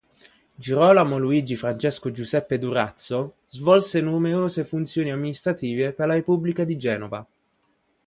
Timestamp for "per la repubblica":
5.93-6.63